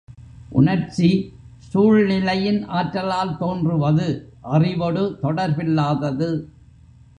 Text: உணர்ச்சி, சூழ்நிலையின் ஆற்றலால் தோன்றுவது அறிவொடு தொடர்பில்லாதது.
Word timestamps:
உணர்ச்சி, 0.49 1.09
சூழ்நிலையின் 1.57 2.67
ஆற்றலால் 2.69 3.37
தோன்றுவது 3.37 4.07
அறிவொடு 4.41 5.17
தொடர்பில்லாதது. 5.23 6.29